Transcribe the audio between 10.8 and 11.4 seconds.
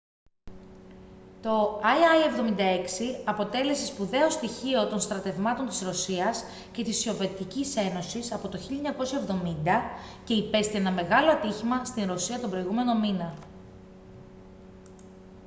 μεγάλο